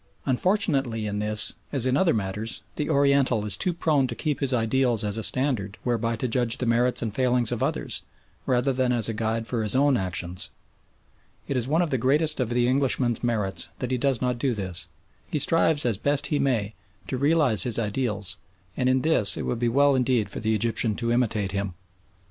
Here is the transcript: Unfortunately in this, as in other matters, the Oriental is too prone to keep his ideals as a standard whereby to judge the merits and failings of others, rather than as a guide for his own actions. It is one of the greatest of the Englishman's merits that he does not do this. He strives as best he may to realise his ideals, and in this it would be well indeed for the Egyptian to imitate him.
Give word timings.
Unfortunately 0.25 1.05
in 1.05 1.19
this, 1.19 1.53
as 1.71 1.85
in 1.85 1.95
other 1.95 2.11
matters, 2.11 2.63
the 2.75 2.89
Oriental 2.89 3.45
is 3.45 3.55
too 3.55 3.71
prone 3.71 4.07
to 4.07 4.15
keep 4.15 4.39
his 4.39 4.51
ideals 4.51 5.03
as 5.03 5.15
a 5.15 5.21
standard 5.21 5.77
whereby 5.83 6.15
to 6.15 6.27
judge 6.27 6.57
the 6.57 6.65
merits 6.65 7.03
and 7.03 7.13
failings 7.13 7.51
of 7.51 7.61
others, 7.61 8.01
rather 8.47 8.73
than 8.73 8.91
as 8.91 9.07
a 9.07 9.13
guide 9.13 9.45
for 9.45 9.61
his 9.61 9.75
own 9.75 9.97
actions. 9.97 10.49
It 11.47 11.55
is 11.55 11.67
one 11.67 11.83
of 11.83 11.91
the 11.91 11.99
greatest 11.99 12.39
of 12.39 12.49
the 12.49 12.67
Englishman's 12.67 13.23
merits 13.23 13.67
that 13.77 13.91
he 13.91 13.99
does 13.99 14.21
not 14.21 14.39
do 14.39 14.55
this. 14.55 14.87
He 15.29 15.37
strives 15.37 15.85
as 15.85 15.97
best 15.97 16.25
he 16.33 16.39
may 16.39 16.73
to 17.07 17.15
realise 17.19 17.61
his 17.61 17.77
ideals, 17.77 18.37
and 18.75 18.89
in 18.89 19.01
this 19.01 19.37
it 19.37 19.43
would 19.43 19.59
be 19.59 19.69
well 19.69 19.93
indeed 19.93 20.31
for 20.31 20.39
the 20.39 20.55
Egyptian 20.55 20.95
to 20.95 21.11
imitate 21.11 21.51
him. 21.51 21.75